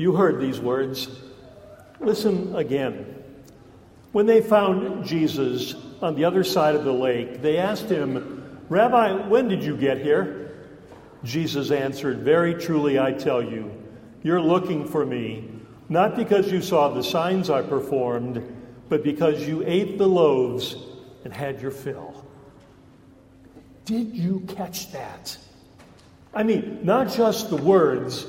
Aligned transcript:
You 0.00 0.16
heard 0.16 0.40
these 0.40 0.58
words. 0.58 1.10
Listen 2.00 2.56
again. 2.56 3.22
When 4.12 4.24
they 4.24 4.40
found 4.40 5.04
Jesus 5.04 5.74
on 6.00 6.14
the 6.14 6.24
other 6.24 6.42
side 6.42 6.74
of 6.74 6.84
the 6.84 6.92
lake, 6.92 7.42
they 7.42 7.58
asked 7.58 7.90
him, 7.90 8.58
Rabbi, 8.70 9.28
when 9.28 9.48
did 9.48 9.62
you 9.62 9.76
get 9.76 10.00
here? 10.00 10.56
Jesus 11.22 11.70
answered, 11.70 12.20
Very 12.20 12.54
truly 12.54 12.98
I 12.98 13.12
tell 13.12 13.42
you, 13.42 13.70
you're 14.22 14.40
looking 14.40 14.88
for 14.88 15.04
me, 15.04 15.50
not 15.90 16.16
because 16.16 16.50
you 16.50 16.62
saw 16.62 16.88
the 16.88 17.04
signs 17.04 17.50
I 17.50 17.60
performed, 17.60 18.42
but 18.88 19.04
because 19.04 19.46
you 19.46 19.62
ate 19.66 19.98
the 19.98 20.08
loaves 20.08 20.76
and 21.24 21.34
had 21.34 21.60
your 21.60 21.72
fill. 21.72 22.24
Did 23.84 24.16
you 24.16 24.46
catch 24.48 24.92
that? 24.92 25.36
I 26.32 26.42
mean, 26.42 26.78
not 26.84 27.12
just 27.12 27.50
the 27.50 27.56
words, 27.56 28.24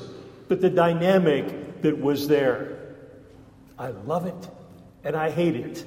but 0.48 0.60
the 0.60 0.68
dynamic 0.68 1.61
that 1.82 2.00
was 2.00 2.28
there. 2.28 2.78
I 3.78 3.88
love 3.88 4.26
it 4.26 4.48
and 5.04 5.16
I 5.16 5.30
hate 5.30 5.56
it. 5.56 5.84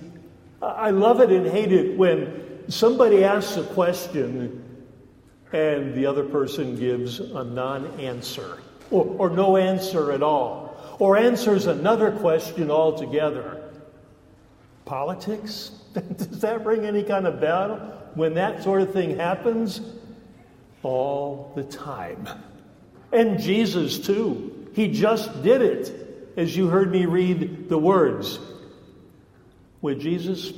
I 0.61 0.89
love 0.91 1.21
it 1.21 1.31
and 1.31 1.45
hate 1.45 1.71
it 1.71 1.97
when 1.97 2.63
somebody 2.67 3.23
asks 3.23 3.57
a 3.57 3.63
question 3.63 4.61
and 5.53 5.93
the 5.93 6.05
other 6.05 6.23
person 6.23 6.75
gives 6.75 7.19
a 7.19 7.43
non 7.43 7.99
answer 7.99 8.59
or, 8.91 9.05
or 9.17 9.29
no 9.29 9.57
answer 9.57 10.11
at 10.11 10.21
all, 10.21 10.77
or 10.99 11.17
answers 11.17 11.65
another 11.67 12.11
question 12.11 12.69
altogether. 12.69 13.71
Politics? 14.85 15.69
Does 16.17 16.41
that 16.41 16.65
ring 16.65 16.85
any 16.85 17.03
kind 17.03 17.25
of 17.25 17.39
bell 17.39 18.09
when 18.15 18.33
that 18.35 18.63
sort 18.63 18.81
of 18.81 18.93
thing 18.93 19.17
happens? 19.17 19.81
All 20.83 21.51
the 21.55 21.63
time. 21.63 22.27
And 23.11 23.39
Jesus, 23.39 23.97
too. 23.97 24.54
He 24.75 24.89
just 24.89 25.41
did 25.41 25.61
it, 25.61 26.33
as 26.35 26.55
you 26.55 26.67
heard 26.67 26.91
me 26.91 27.05
read 27.05 27.69
the 27.69 27.77
words 27.77 28.39
with 29.81 30.01
Jesus, 30.01 30.51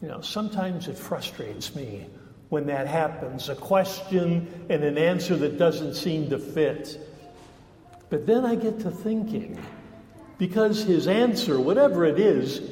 you 0.00 0.08
know, 0.08 0.22
sometimes 0.22 0.88
it 0.88 0.96
frustrates 0.96 1.74
me 1.74 2.06
when 2.48 2.66
that 2.68 2.86
happens 2.86 3.50
a 3.50 3.54
question 3.54 4.66
and 4.70 4.82
an 4.82 4.96
answer 4.96 5.36
that 5.36 5.58
doesn't 5.58 5.92
seem 5.92 6.30
to 6.30 6.38
fit. 6.38 6.98
But 8.08 8.26
then 8.26 8.46
I 8.46 8.54
get 8.54 8.80
to 8.80 8.90
thinking, 8.90 9.60
because 10.38 10.82
his 10.82 11.06
answer, 11.06 11.60
whatever 11.60 12.06
it 12.06 12.18
is, 12.18 12.62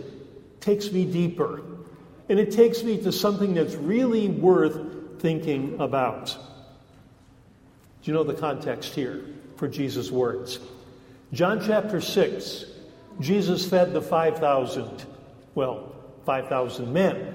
takes 0.61 0.91
me 0.91 1.05
deeper. 1.05 1.61
And 2.31 2.39
it 2.39 2.51
takes 2.51 2.83
me 2.83 2.97
to 3.03 3.13
something 3.13 3.53
that's 3.53 3.75
really 3.75 4.29
worth 4.31 5.21
thinking 5.21 5.79
about. 5.81 6.35
Do 8.03 8.11
you 8.11 8.15
know 8.15 8.25
the 8.25 8.33
context 8.33 8.95
here 8.95 9.23
for 9.57 9.69
Jesus' 9.69 10.11
words? 10.11 10.59
John 11.33 11.63
chapter 11.65 12.01
6, 12.01 12.65
Jesus 13.21 13.69
fed 13.69 13.93
the 13.93 14.03
5,000 14.03 15.07
well, 15.59 15.93
5,000 16.25 16.93
men, 16.93 17.35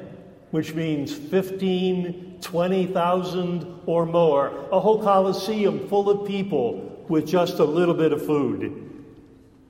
which 0.51 0.73
means 0.73 1.13
15, 1.13 2.37
20,000 2.39 3.81
or 3.85 4.05
more, 4.05 4.65
a 4.71 4.79
whole 4.79 5.03
coliseum 5.03 5.89
full 5.89 6.09
of 6.09 6.25
people 6.25 7.05
with 7.09 7.27
just 7.27 7.59
a 7.59 7.65
little 7.65 7.93
bit 7.93 8.13
of 8.13 8.25
food. 8.25 8.89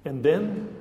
And 0.05 0.21
then, 0.21 0.71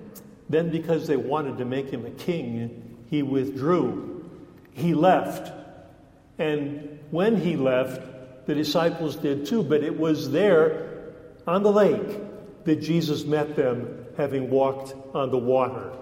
then 0.50 0.70
because 0.70 1.06
they 1.06 1.16
wanted 1.16 1.56
to 1.56 1.64
make 1.64 1.88
him 1.88 2.04
a 2.04 2.10
king, 2.10 2.98
he 3.08 3.22
withdrew. 3.22 4.30
He 4.72 4.92
left. 4.92 5.50
And 6.38 6.98
when 7.10 7.38
he 7.38 7.56
left, 7.56 8.46
the 8.46 8.54
disciples 8.54 9.16
did 9.16 9.46
too, 9.46 9.62
but 9.62 9.82
it 9.82 9.98
was 9.98 10.30
there 10.30 11.14
on 11.46 11.62
the 11.62 11.72
lake 11.72 12.18
that 12.64 12.76
Jesus 12.76 13.24
met 13.24 13.56
them, 13.56 14.06
having 14.16 14.50
walked 14.50 14.94
on 15.14 15.30
the 15.30 15.38
water. 15.38 15.92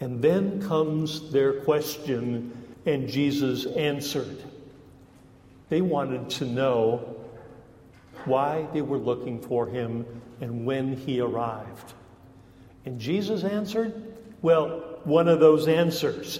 And 0.00 0.20
then 0.20 0.60
comes 0.62 1.30
their 1.30 1.60
question, 1.60 2.56
and 2.86 3.08
Jesus 3.08 3.66
answered. 3.66 4.42
They 5.68 5.80
wanted 5.80 6.30
to 6.30 6.44
know 6.44 7.16
why 8.24 8.66
they 8.72 8.82
were 8.82 8.98
looking 8.98 9.40
for 9.40 9.66
him 9.66 10.06
and 10.40 10.66
when 10.66 10.96
he 10.96 11.20
arrived. 11.20 11.94
And 12.84 13.00
Jesus 13.00 13.44
answered, 13.44 14.14
well, 14.44 14.98
one 15.04 15.26
of 15.26 15.40
those 15.40 15.68
answers. 15.68 16.38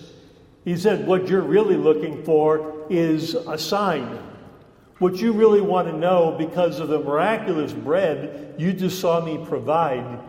He 0.66 0.76
said, 0.76 1.06
What 1.06 1.26
you're 1.26 1.40
really 1.40 1.76
looking 1.76 2.22
for 2.22 2.84
is 2.90 3.34
a 3.34 3.56
sign. 3.56 4.18
What 4.98 5.16
you 5.16 5.32
really 5.32 5.60
want 5.60 5.88
to 5.88 5.96
know 5.96 6.34
because 6.38 6.78
of 6.80 6.88
the 6.88 7.00
miraculous 7.00 7.72
bread 7.72 8.54
you 8.58 8.72
just 8.72 9.00
saw 9.00 9.24
me 9.24 9.44
provide, 9.44 10.20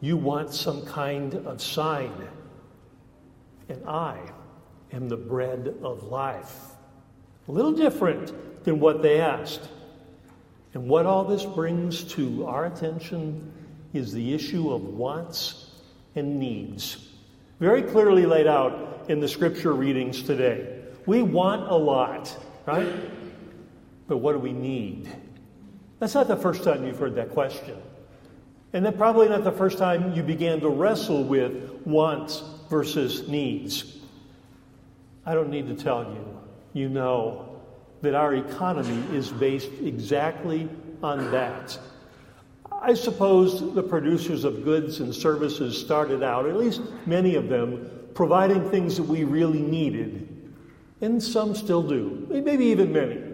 you 0.00 0.16
want 0.16 0.54
some 0.54 0.84
kind 0.86 1.34
of 1.34 1.60
sign 1.60 2.12
and 3.70 3.88
I 3.88 4.18
am 4.92 5.08
the 5.08 5.16
bread 5.16 5.74
of 5.82 6.02
life. 6.02 6.56
A 7.48 7.52
little 7.52 7.72
different 7.72 8.64
than 8.64 8.80
what 8.80 9.02
they 9.02 9.20
asked. 9.20 9.68
And 10.74 10.88
what 10.88 11.06
all 11.06 11.24
this 11.24 11.44
brings 11.44 12.04
to 12.14 12.46
our 12.46 12.66
attention 12.66 13.52
is 13.92 14.12
the 14.12 14.34
issue 14.34 14.72
of 14.72 14.82
wants 14.82 15.70
and 16.14 16.38
needs. 16.38 17.08
Very 17.60 17.82
clearly 17.82 18.26
laid 18.26 18.46
out 18.46 19.06
in 19.08 19.20
the 19.20 19.28
scripture 19.28 19.72
readings 19.72 20.22
today. 20.22 20.82
We 21.06 21.22
want 21.22 21.70
a 21.70 21.74
lot, 21.74 22.36
right? 22.66 22.88
But 24.10 24.16
what 24.16 24.32
do 24.32 24.40
we 24.40 24.52
need? 24.52 25.08
That's 26.00 26.14
not 26.14 26.26
the 26.26 26.36
first 26.36 26.64
time 26.64 26.84
you've 26.84 26.98
heard 26.98 27.14
that 27.14 27.30
question. 27.30 27.76
And 28.72 28.84
then 28.84 28.96
probably 28.96 29.28
not 29.28 29.44
the 29.44 29.52
first 29.52 29.78
time 29.78 30.14
you 30.14 30.24
began 30.24 30.58
to 30.62 30.68
wrestle 30.68 31.22
with 31.22 31.70
wants 31.84 32.42
versus 32.68 33.28
needs. 33.28 33.98
I 35.24 35.34
don't 35.34 35.48
need 35.48 35.68
to 35.68 35.80
tell 35.80 36.02
you, 36.02 36.40
you 36.72 36.88
know 36.88 37.60
that 38.02 38.16
our 38.16 38.34
economy 38.34 39.16
is 39.16 39.30
based 39.30 39.70
exactly 39.80 40.68
on 41.04 41.30
that. 41.30 41.78
I 42.82 42.94
suppose 42.94 43.72
the 43.76 43.82
producers 43.84 44.42
of 44.42 44.64
goods 44.64 44.98
and 44.98 45.14
services 45.14 45.80
started 45.80 46.24
out, 46.24 46.46
at 46.46 46.56
least 46.56 46.80
many 47.06 47.36
of 47.36 47.48
them, 47.48 47.88
providing 48.14 48.70
things 48.70 48.96
that 48.96 49.04
we 49.04 49.22
really 49.22 49.62
needed. 49.62 50.26
And 51.00 51.22
some 51.22 51.54
still 51.54 51.84
do, 51.84 52.26
maybe 52.28 52.64
even 52.64 52.92
many. 52.92 53.29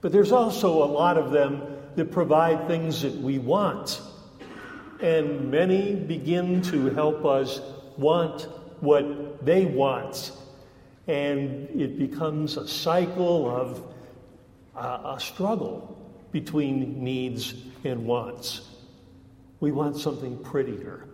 But 0.00 0.12
there's 0.12 0.32
also 0.32 0.82
a 0.82 0.86
lot 0.86 1.16
of 1.16 1.30
them 1.30 1.62
that 1.96 2.12
provide 2.12 2.68
things 2.68 3.02
that 3.02 3.14
we 3.14 3.38
want. 3.38 4.00
And 5.00 5.50
many 5.50 5.94
begin 5.94 6.62
to 6.62 6.90
help 6.90 7.24
us 7.24 7.60
want 7.96 8.42
what 8.80 9.44
they 9.44 9.64
want. 9.64 10.32
And 11.06 11.68
it 11.80 11.98
becomes 11.98 12.56
a 12.56 12.68
cycle 12.68 13.48
of 13.48 13.82
uh, 14.76 15.16
a 15.16 15.20
struggle 15.20 15.96
between 16.30 17.02
needs 17.02 17.54
and 17.84 18.06
wants. 18.06 18.68
We 19.60 19.72
want 19.72 19.96
something 19.96 20.38
prettier. 20.38 21.04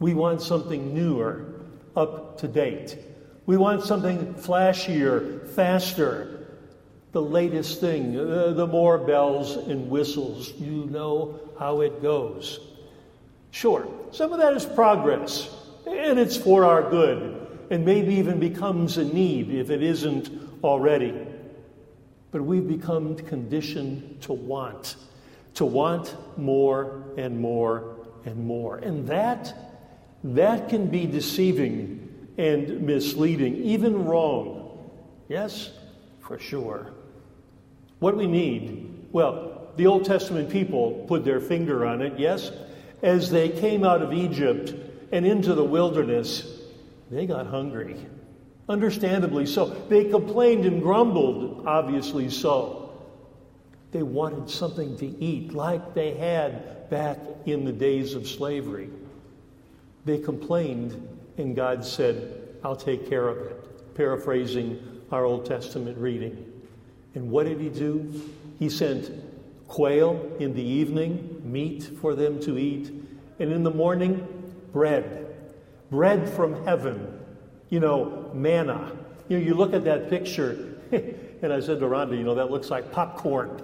We 0.00 0.14
want 0.14 0.42
something 0.42 0.94
newer, 0.94 1.60
up 1.96 2.38
to 2.38 2.48
date. 2.48 2.98
We 3.46 3.56
want 3.56 3.84
something 3.84 4.34
flashier, 4.34 5.48
faster, 5.50 6.37
the 7.12 7.22
latest 7.22 7.80
thing, 7.80 8.18
uh, 8.18 8.52
the 8.52 8.66
more 8.66 8.98
bells 8.98 9.56
and 9.56 9.90
whistles. 9.90 10.52
You 10.52 10.86
know 10.86 11.40
how 11.58 11.80
it 11.80 12.02
goes. 12.02 12.60
Sure, 13.50 13.88
some 14.10 14.32
of 14.32 14.38
that 14.38 14.54
is 14.54 14.64
progress 14.64 15.54
and 15.88 16.18
it's 16.18 16.36
for 16.36 16.64
our 16.64 16.88
good, 16.90 17.48
and 17.70 17.84
maybe 17.84 18.14
even 18.14 18.38
becomes 18.38 18.98
a 18.98 19.04
need 19.04 19.50
if 19.50 19.70
it 19.70 19.82
isn't 19.82 20.30
already. 20.62 21.14
But 22.30 22.42
we've 22.42 22.66
become 22.66 23.16
conditioned 23.16 24.20
to 24.22 24.32
want, 24.32 24.96
to 25.54 25.64
want 25.64 26.14
more 26.38 27.04
and 27.16 27.40
more 27.40 27.96
and 28.24 28.46
more. 28.46 28.76
And 28.78 29.06
that, 29.08 29.54
that 30.24 30.68
can 30.68 30.88
be 30.88 31.06
deceiving 31.06 32.04
and 32.36 32.82
misleading, 32.82 33.56
even 33.56 34.04
wrong. 34.04 34.90
Yes, 35.28 35.70
for 36.20 36.38
sure. 36.38 36.92
What 37.98 38.16
we 38.16 38.26
need? 38.26 39.06
Well, 39.12 39.72
the 39.76 39.86
Old 39.86 40.04
Testament 40.04 40.50
people 40.50 41.04
put 41.08 41.24
their 41.24 41.40
finger 41.40 41.84
on 41.86 42.02
it, 42.02 42.18
yes? 42.18 42.50
As 43.02 43.30
they 43.30 43.48
came 43.48 43.84
out 43.84 44.02
of 44.02 44.12
Egypt, 44.12 44.74
and 45.12 45.26
into 45.26 45.54
the 45.54 45.64
wilderness, 45.64 46.60
they 47.10 47.26
got 47.26 47.46
hungry. 47.46 47.96
Understandably 48.68 49.46
so. 49.46 49.66
They 49.88 50.04
complained 50.04 50.66
and 50.66 50.82
grumbled, 50.82 51.66
obviously 51.66 52.28
so. 52.28 52.92
They 53.90 54.02
wanted 54.02 54.50
something 54.50 54.98
to 54.98 55.06
eat 55.06 55.54
like 55.54 55.94
they 55.94 56.12
had 56.12 56.90
back 56.90 57.18
in 57.46 57.64
the 57.64 57.72
days 57.72 58.14
of 58.14 58.28
slavery. 58.28 58.90
They 60.04 60.18
complained, 60.18 61.08
and 61.38 61.56
God 61.56 61.84
said, 61.84 62.58
I'll 62.62 62.76
take 62.76 63.08
care 63.08 63.28
of 63.28 63.38
it. 63.38 63.94
Paraphrasing 63.94 65.02
our 65.10 65.24
Old 65.24 65.46
Testament 65.46 65.96
reading. 65.96 66.52
And 67.18 67.32
what 67.32 67.46
did 67.46 67.58
He 67.58 67.68
do? 67.68 68.12
He 68.60 68.70
sent 68.70 69.10
quail 69.66 70.36
in 70.38 70.54
the 70.54 70.62
evening, 70.62 71.42
meat 71.44 71.82
for 72.00 72.14
them 72.14 72.38
to 72.42 72.56
eat, 72.56 72.92
And 73.40 73.52
in 73.52 73.64
the 73.64 73.72
morning, 73.72 74.24
bread. 74.72 75.26
Bread 75.90 76.28
from 76.28 76.64
heaven. 76.64 77.18
You 77.70 77.80
know, 77.80 78.30
manna. 78.34 78.96
You 79.28 79.38
know, 79.38 79.44
you 79.44 79.54
look 79.54 79.74
at 79.74 79.82
that 79.82 80.08
picture, 80.08 80.76
and 80.92 81.52
I 81.52 81.58
said 81.58 81.80
to 81.80 81.86
Rhonda, 81.86 82.16
you 82.16 82.22
know, 82.22 82.36
that 82.36 82.52
looks 82.52 82.70
like 82.70 82.92
popcorn. 82.92 83.62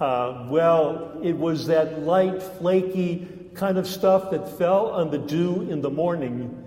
Uh, 0.00 0.48
well, 0.50 1.16
it 1.22 1.36
was 1.36 1.68
that 1.68 2.00
light, 2.02 2.42
flaky 2.42 3.28
kind 3.54 3.78
of 3.78 3.86
stuff 3.86 4.32
that 4.32 4.58
fell 4.58 4.90
on 4.90 5.12
the 5.12 5.18
dew 5.18 5.62
in 5.70 5.80
the 5.80 5.90
morning, 5.90 6.63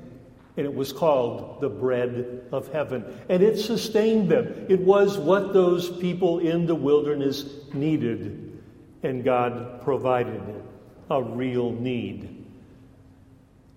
and 0.57 0.65
it 0.65 0.74
was 0.74 0.92
called 0.92 1.62
the 1.62 1.69
bread 1.69 2.42
of 2.51 2.71
heaven. 2.74 3.06
And 3.30 3.44
it 3.44 3.57
sustained 3.59 4.30
them. 4.30 4.65
It 4.68 4.80
was 4.80 5.18
what 5.18 5.54
those 5.54 5.89
people 6.00 6.39
in 6.39 6.65
the 6.65 6.75
wilderness 6.75 7.45
needed, 7.74 8.59
and 9.04 9.24
God 9.24 9.83
provided 9.83 10.42
it 10.50 10.63
a 11.09 11.21
real 11.21 11.71
need. 11.71 12.45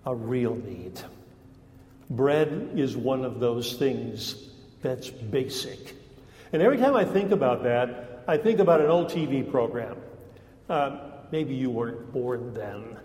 A 0.05 0.15
real 0.15 0.55
need. 0.55 0.99
Bread 2.09 2.71
is 2.75 2.97
one 2.97 3.23
of 3.23 3.39
those 3.39 3.75
things 3.75 4.49
that's 4.81 5.09
basic. 5.09 5.95
And 6.51 6.61
every 6.61 6.77
time 6.77 6.95
I 6.95 7.05
think 7.05 7.31
about 7.31 7.63
that, 7.63 8.23
I 8.27 8.37
think 8.37 8.59
about 8.59 8.81
an 8.81 8.87
old 8.87 9.09
TV 9.09 9.49
program. 9.49 9.97
Uh, 10.67 10.97
maybe 11.31 11.53
you 11.53 11.69
weren't 11.69 12.11
born 12.11 12.53
then, 12.53 12.97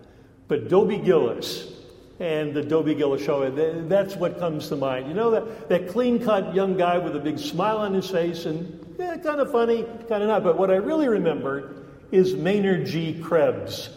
but 0.49 0.69
Dobie 0.69 0.99
Gillis 0.99 1.76
and 2.19 2.55
the 2.55 2.63
Dobie 2.63 2.95
Gillis 2.95 3.23
show, 3.23 3.51
that's 3.87 4.17
what 4.17 4.39
comes 4.39 4.69
to 4.69 4.77
mind. 4.77 5.09
You 5.09 5.15
know, 5.15 5.31
that, 5.31 5.69
that 5.69 5.89
clean 5.89 6.23
cut 6.23 6.55
young 6.55 6.77
guy 6.77 6.97
with 6.99 7.15
a 7.15 7.21
big 7.21 7.39
smile 7.39 7.79
on 7.79 7.93
his 7.93 8.11
face 8.11 8.47
and 8.47 8.97
yeah, 8.99 9.17
kind 9.19 9.41
of 9.41 9.53
funny, 9.53 9.85
kind 10.09 10.23
of 10.23 10.29
not. 10.29 10.43
But 10.43 10.57
what 10.57 10.71
I 10.71 10.77
really 10.77 11.09
remember 11.09 11.85
is 12.11 12.35
Maynard 12.35 12.87
G. 12.87 13.21
Krebs. 13.21 13.91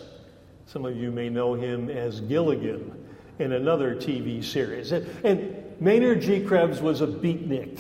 Some 0.66 0.86
of 0.86 0.98
you 0.98 1.12
may 1.12 1.30
know 1.30 1.54
him 1.54 1.89
as 1.89 2.19
Gilligan 2.21 2.94
in 3.39 3.54
another 3.54 3.95
TV 3.95 4.44
series. 4.44 4.92
And, 4.92 5.07
and 5.24 5.81
Maynard 5.81 6.22
G. 6.22 6.44
Krebs 6.44 6.81
was 6.81 7.01
a 7.01 7.07
beatnik. 7.07 7.80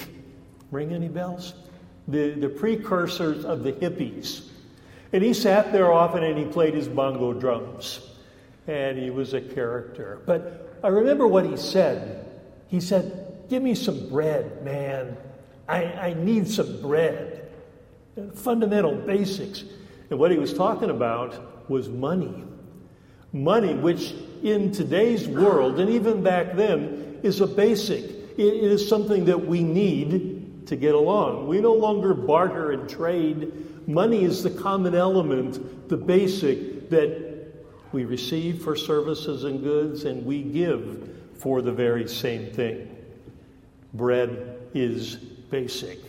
Ring 0.71 0.93
any 0.93 1.09
bells? 1.09 1.53
The, 2.07 2.31
the 2.31 2.49
precursors 2.49 3.43
of 3.43 3.63
the 3.63 3.73
hippies. 3.73 4.47
And 5.11 5.23
he 5.23 5.33
sat 5.33 5.73
there 5.73 5.91
often 5.91 6.23
and 6.23 6.37
he 6.37 6.45
played 6.45 6.73
his 6.73 6.87
bongo 6.87 7.33
drums. 7.33 8.08
And 8.69 8.99
he 8.99 9.09
was 9.09 9.33
a 9.33 9.41
character. 9.41 10.21
But 10.27 10.77
I 10.83 10.89
remember 10.89 11.27
what 11.27 11.43
he 11.43 11.57
said. 11.57 12.29
He 12.67 12.79
said, 12.79 13.45
Give 13.49 13.63
me 13.63 13.73
some 13.73 14.09
bread, 14.09 14.63
man. 14.63 15.17
I, 15.67 15.85
I 15.85 16.13
need 16.13 16.47
some 16.47 16.79
bread. 16.79 17.49
Fundamental 18.35 18.93
basics. 18.93 19.63
And 20.11 20.19
what 20.19 20.29
he 20.29 20.37
was 20.37 20.53
talking 20.53 20.91
about 20.91 21.67
was 21.67 21.89
money. 21.89 22.43
Money, 23.33 23.73
which 23.73 24.13
in 24.43 24.71
today's 24.71 25.27
world, 25.27 25.79
and 25.79 25.89
even 25.89 26.21
back 26.21 26.55
then, 26.55 27.19
is 27.23 27.41
a 27.41 27.47
basic. 27.47 28.03
It 28.37 28.63
is 28.63 28.87
something 28.87 29.25
that 29.25 29.47
we 29.47 29.63
need 29.63 30.67
to 30.67 30.75
get 30.75 30.93
along. 30.93 31.47
We 31.47 31.59
no 31.59 31.73
longer 31.73 32.13
barter 32.13 32.71
and 32.71 32.87
trade. 32.87 33.87
Money 33.87 34.25
is 34.25 34.43
the 34.43 34.51
common 34.51 34.93
element, 34.93 35.89
the 35.89 35.97
basic 35.97 36.91
that 36.91 37.28
we 37.91 38.05
receive 38.05 38.61
for 38.63 38.75
services 38.75 39.43
and 39.43 39.63
goods, 39.63 40.05
and 40.05 40.25
we 40.25 40.43
give 40.43 41.09
for 41.37 41.61
the 41.61 41.71
very 41.71 42.07
same 42.07 42.51
thing. 42.51 42.95
Bread 43.93 44.59
is 44.73 45.15
basic. 45.15 45.99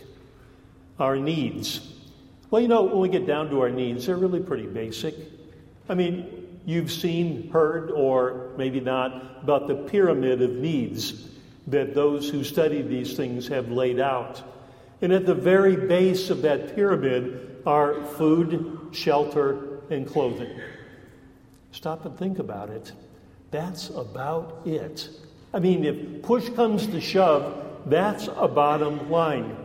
Our 0.99 1.15
needs. 1.15 1.93
Well, 2.49 2.61
you 2.61 2.67
know, 2.67 2.83
when 2.83 2.99
we 2.99 3.09
get 3.09 3.25
down 3.25 3.49
to 3.49 3.61
our 3.61 3.69
needs, 3.69 4.05
they're 4.05 4.17
really 4.17 4.41
pretty 4.41 4.67
basic. 4.67 5.15
I 5.89 5.95
mean, 5.95 6.59
you've 6.65 6.91
seen, 6.91 7.49
heard, 7.49 7.89
or 7.91 8.51
maybe 8.57 8.79
not, 8.79 9.39
about 9.41 9.67
the 9.67 9.75
pyramid 9.75 10.41
of 10.41 10.51
needs 10.51 11.29
that 11.67 11.95
those 11.95 12.29
who 12.29 12.43
study 12.43 12.81
these 12.81 13.15
things 13.15 13.47
have 13.47 13.69
laid 13.71 13.99
out. 13.99 14.43
And 15.01 15.11
at 15.11 15.25
the 15.25 15.33
very 15.33 15.75
base 15.75 16.29
of 16.29 16.43
that 16.43 16.75
pyramid 16.75 17.63
are 17.65 18.03
food, 18.03 18.89
shelter, 18.91 19.79
and 19.89 20.05
clothing. 20.07 20.51
Stop 21.71 22.05
and 22.05 22.17
think 22.17 22.39
about 22.39 22.69
it. 22.69 22.91
That's 23.51 23.89
about 23.89 24.61
it. 24.65 25.09
I 25.53 25.59
mean, 25.59 25.83
if 25.83 26.21
push 26.21 26.49
comes 26.49 26.87
to 26.87 27.01
shove, 27.01 27.65
that's 27.85 28.29
a 28.35 28.47
bottom 28.47 29.09
line. 29.09 29.57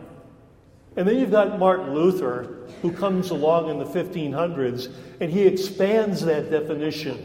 And 0.96 1.06
then 1.06 1.18
you've 1.18 1.30
got 1.30 1.58
Martin 1.58 1.94
Luther, 1.94 2.68
who 2.80 2.90
comes 2.90 3.30
along 3.30 3.70
in 3.70 3.78
the 3.78 3.84
1500s, 3.84 4.92
and 5.20 5.30
he 5.30 5.46
expands 5.46 6.24
that 6.24 6.50
definition. 6.50 7.16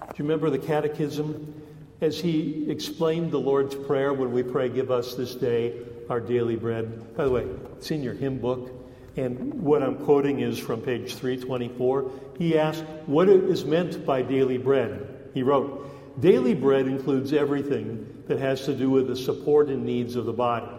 Do 0.00 0.06
you 0.16 0.24
remember 0.24 0.50
the 0.50 0.58
catechism? 0.58 1.62
As 2.00 2.20
he 2.20 2.70
explained 2.70 3.30
the 3.30 3.38
Lord's 3.38 3.74
Prayer 3.74 4.12
when 4.12 4.32
we 4.32 4.42
pray, 4.42 4.68
Give 4.68 4.90
us 4.90 5.14
this 5.14 5.34
day 5.34 5.74
our 6.10 6.20
daily 6.20 6.56
bread. 6.56 7.16
By 7.16 7.24
the 7.24 7.30
way, 7.30 7.46
it's 7.76 7.90
in 7.90 8.02
your 8.02 8.14
hymn 8.14 8.38
book. 8.38 8.70
And 9.16 9.54
what 9.62 9.82
I'm 9.82 9.96
quoting 10.04 10.40
is 10.40 10.58
from 10.58 10.80
page 10.80 11.14
324. 11.14 12.10
He 12.36 12.58
asked 12.58 12.84
what 13.06 13.28
is 13.28 13.64
meant 13.64 14.04
by 14.04 14.22
daily 14.22 14.58
bread. 14.58 15.30
He 15.34 15.42
wrote, 15.42 16.20
Daily 16.20 16.54
bread 16.54 16.86
includes 16.86 17.32
everything 17.32 18.22
that 18.28 18.38
has 18.38 18.64
to 18.64 18.74
do 18.74 18.90
with 18.90 19.08
the 19.08 19.16
support 19.16 19.68
and 19.68 19.84
needs 19.84 20.16
of 20.16 20.26
the 20.26 20.32
body. 20.32 20.70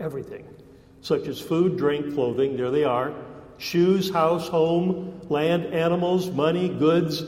Everything. 0.00 0.46
Such 1.00 1.26
as 1.26 1.40
food, 1.40 1.76
drink, 1.76 2.14
clothing, 2.14 2.56
there 2.56 2.70
they 2.70 2.84
are, 2.84 3.12
shoes, 3.58 4.10
house, 4.10 4.48
home, 4.48 5.20
land, 5.28 5.66
animals, 5.66 6.30
money, 6.30 6.68
goods, 6.68 7.22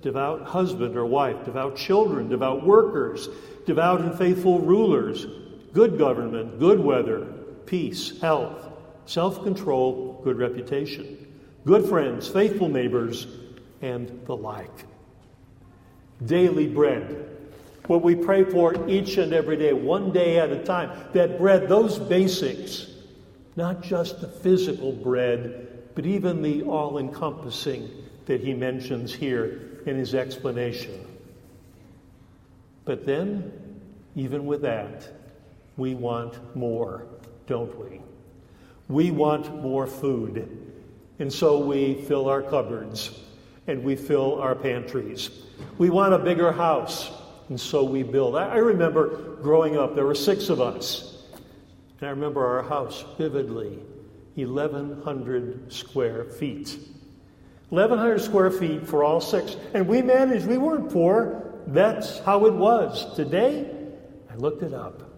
devout 0.00 0.42
husband 0.42 0.96
or 0.96 1.06
wife, 1.06 1.44
devout 1.44 1.76
children, 1.76 2.28
devout 2.28 2.64
workers, 2.64 3.28
devout 3.66 4.00
and 4.00 4.16
faithful 4.18 4.60
rulers, 4.60 5.26
good 5.72 5.98
government, 5.98 6.58
good 6.58 6.80
weather, 6.80 7.26
peace, 7.66 8.20
health, 8.20 8.71
self 9.06 9.42
control, 9.42 10.20
good 10.24 10.38
reputation, 10.38 11.26
good 11.64 11.88
friends, 11.88 12.28
faithful 12.28 12.68
neighbors, 12.68 13.26
and 13.80 14.24
the 14.26 14.36
like. 14.36 14.84
Daily 16.24 16.68
bread. 16.68 17.28
What 17.86 18.02
we 18.02 18.14
pray 18.14 18.44
for 18.44 18.88
each 18.88 19.16
and 19.18 19.32
every 19.32 19.56
day, 19.56 19.72
one 19.72 20.12
day 20.12 20.38
at 20.38 20.50
a 20.50 20.62
time. 20.62 21.08
That 21.14 21.38
bread, 21.38 21.68
those 21.68 21.98
basics 21.98 22.92
not 23.56 23.82
just 23.82 24.20
the 24.20 24.28
physical 24.28 24.92
bread, 24.92 25.68
but 25.94 26.06
even 26.06 26.42
the 26.42 26.62
all 26.62 26.98
encompassing 26.98 27.90
that 28.26 28.40
he 28.40 28.54
mentions 28.54 29.12
here 29.12 29.80
in 29.86 29.96
his 29.96 30.14
explanation. 30.14 31.06
But 32.84 33.04
then, 33.04 33.52
even 34.16 34.46
with 34.46 34.62
that, 34.62 35.08
we 35.76 35.94
want 35.94 36.56
more, 36.56 37.06
don't 37.46 37.76
we? 37.78 38.00
We 38.92 39.10
want 39.10 39.62
more 39.62 39.86
food. 39.86 40.74
And 41.18 41.32
so 41.32 41.58
we 41.58 41.94
fill 42.02 42.28
our 42.28 42.42
cupboards 42.42 43.18
and 43.66 43.82
we 43.82 43.96
fill 43.96 44.40
our 44.40 44.54
pantries. 44.54 45.30
We 45.78 45.88
want 45.88 46.12
a 46.12 46.18
bigger 46.18 46.52
house, 46.52 47.10
and 47.48 47.58
so 47.58 47.84
we 47.84 48.02
build. 48.02 48.36
I 48.36 48.56
remember 48.56 49.36
growing 49.36 49.78
up, 49.78 49.94
there 49.94 50.04
were 50.04 50.14
six 50.14 50.48
of 50.48 50.60
us. 50.60 51.24
And 52.00 52.08
I 52.08 52.10
remember 52.10 52.44
our 52.44 52.62
house 52.62 53.04
vividly 53.16 53.78
1,100 54.34 55.72
square 55.72 56.24
feet. 56.24 56.76
1,100 57.68 58.20
square 58.20 58.50
feet 58.50 58.86
for 58.86 59.04
all 59.04 59.20
six. 59.20 59.56
And 59.72 59.86
we 59.86 60.02
managed, 60.02 60.46
we 60.46 60.58
weren't 60.58 60.90
poor. 60.90 61.54
That's 61.68 62.18
how 62.20 62.46
it 62.46 62.52
was. 62.52 63.14
Today, 63.14 63.70
I 64.30 64.34
looked 64.36 64.62
it 64.62 64.74
up. 64.74 65.11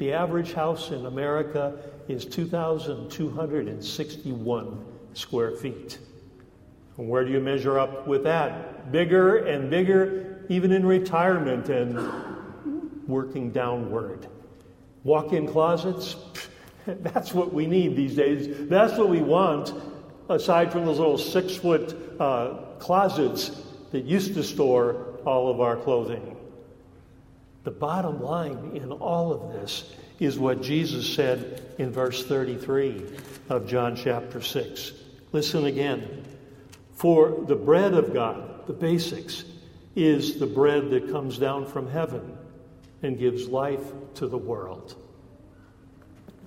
The 0.00 0.12
average 0.14 0.54
house 0.54 0.90
in 0.92 1.04
America 1.04 1.78
is 2.08 2.24
2,261 2.24 4.84
square 5.12 5.50
feet. 5.56 5.98
And 6.96 7.06
where 7.06 7.22
do 7.22 7.30
you 7.30 7.38
measure 7.38 7.78
up 7.78 8.06
with 8.06 8.24
that? 8.24 8.90
Bigger 8.90 9.44
and 9.44 9.68
bigger, 9.68 10.46
even 10.48 10.72
in 10.72 10.86
retirement 10.86 11.68
and 11.68 11.98
working 13.06 13.50
downward. 13.50 14.26
Walk 15.04 15.34
in 15.34 15.46
closets, 15.46 16.16
that's 16.86 17.34
what 17.34 17.52
we 17.52 17.66
need 17.66 17.94
these 17.94 18.16
days. 18.16 18.70
That's 18.70 18.96
what 18.96 19.10
we 19.10 19.20
want, 19.20 19.74
aside 20.30 20.72
from 20.72 20.86
those 20.86 20.98
little 20.98 21.18
six 21.18 21.56
foot 21.56 21.94
uh, 22.18 22.54
closets 22.78 23.50
that 23.90 24.06
used 24.06 24.32
to 24.32 24.42
store 24.42 25.18
all 25.26 25.50
of 25.50 25.60
our 25.60 25.76
clothing. 25.76 26.38
The 27.64 27.70
bottom 27.70 28.22
line 28.22 28.72
in 28.74 28.90
all 28.90 29.32
of 29.32 29.52
this 29.52 29.94
is 30.18 30.38
what 30.38 30.62
Jesus 30.62 31.06
said 31.14 31.62
in 31.78 31.90
verse 31.90 32.24
33 32.26 33.04
of 33.48 33.66
John 33.66 33.96
chapter 33.96 34.40
6. 34.40 34.92
Listen 35.32 35.66
again. 35.66 36.24
For 36.94 37.44
the 37.46 37.56
bread 37.56 37.94
of 37.94 38.12
God, 38.12 38.66
the 38.66 38.72
basics, 38.72 39.44
is 39.96 40.38
the 40.38 40.46
bread 40.46 40.90
that 40.90 41.10
comes 41.10 41.38
down 41.38 41.66
from 41.66 41.88
heaven 41.88 42.36
and 43.02 43.18
gives 43.18 43.48
life 43.48 43.92
to 44.14 44.26
the 44.26 44.38
world. 44.38 44.94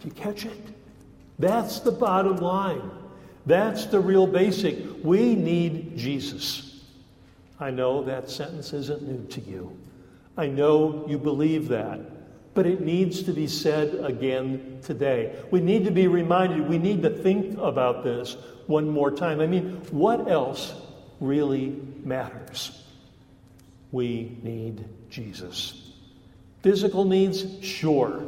Do 0.01 0.07
you 0.07 0.13
catch 0.13 0.45
it? 0.45 0.61
That's 1.39 1.79
the 1.79 1.91
bottom 1.91 2.37
line. 2.37 2.91
That's 3.45 3.85
the 3.85 3.99
real 3.99 4.27
basic. 4.27 4.77
We 5.03 5.35
need 5.35 5.97
Jesus. 5.97 6.81
I 7.59 7.71
know 7.71 8.03
that 8.03 8.29
sentence 8.29 8.73
isn't 8.73 9.01
new 9.01 9.25
to 9.27 9.41
you. 9.41 9.77
I 10.37 10.47
know 10.47 11.05
you 11.07 11.17
believe 11.17 11.67
that. 11.69 11.99
But 12.53 12.67
it 12.67 12.81
needs 12.81 13.23
to 13.23 13.33
be 13.33 13.47
said 13.47 13.95
again 14.03 14.79
today. 14.83 15.35
We 15.49 15.59
need 15.59 15.85
to 15.85 15.91
be 15.91 16.07
reminded, 16.07 16.69
we 16.69 16.77
need 16.77 17.01
to 17.01 17.09
think 17.09 17.57
about 17.57 18.03
this 18.03 18.37
one 18.67 18.87
more 18.87 19.09
time. 19.09 19.39
I 19.39 19.47
mean, 19.47 19.81
what 19.89 20.29
else 20.29 20.73
really 21.19 21.81
matters? 22.03 22.83
We 23.91 24.37
need 24.43 24.85
Jesus. 25.09 25.91
Physical 26.61 27.05
needs, 27.05 27.63
sure. 27.65 28.23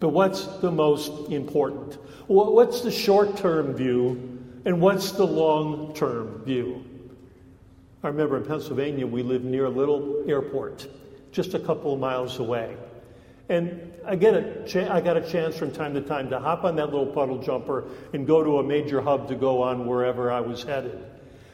But 0.00 0.10
what's 0.10 0.46
the 0.58 0.70
most 0.70 1.30
important? 1.30 1.94
What's 2.26 2.80
the 2.80 2.90
short 2.90 3.36
term 3.36 3.74
view 3.74 4.40
and 4.64 4.80
what's 4.80 5.12
the 5.12 5.26
long 5.26 5.94
term 5.94 6.42
view? 6.44 6.84
I 8.02 8.08
remember 8.08 8.36
in 8.36 8.44
Pennsylvania, 8.44 9.06
we 9.06 9.22
lived 9.22 9.44
near 9.44 9.64
a 9.64 9.70
little 9.70 10.24
airport, 10.28 10.86
just 11.34 11.52
a 11.54 11.58
couple 11.58 11.92
of 11.92 11.98
miles 11.98 12.38
away. 12.38 12.76
And 13.48 13.92
I, 14.06 14.14
get 14.16 14.34
a 14.34 14.64
cha- 14.64 14.90
I 14.90 15.00
got 15.00 15.16
a 15.16 15.20
chance 15.20 15.56
from 15.56 15.72
time 15.72 15.92
to 15.94 16.00
time 16.00 16.30
to 16.30 16.38
hop 16.38 16.64
on 16.64 16.76
that 16.76 16.86
little 16.86 17.06
puddle 17.06 17.42
jumper 17.42 17.84
and 18.14 18.26
go 18.26 18.42
to 18.42 18.58
a 18.58 18.62
major 18.62 19.02
hub 19.02 19.28
to 19.28 19.34
go 19.34 19.60
on 19.62 19.86
wherever 19.86 20.30
I 20.30 20.40
was 20.40 20.62
headed. 20.62 21.04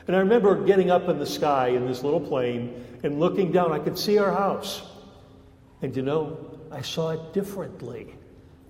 And 0.06 0.14
I 0.14 0.20
remember 0.20 0.64
getting 0.64 0.90
up 0.90 1.08
in 1.08 1.18
the 1.18 1.26
sky 1.26 1.68
in 1.68 1.86
this 1.86 2.04
little 2.04 2.20
plane 2.20 2.84
and 3.02 3.18
looking 3.18 3.50
down. 3.52 3.72
I 3.72 3.78
could 3.78 3.98
see 3.98 4.18
our 4.18 4.32
house. 4.32 4.82
And 5.82 5.96
you 5.96 6.02
know, 6.02 6.58
I 6.70 6.82
saw 6.82 7.10
it 7.10 7.32
differently 7.32 8.14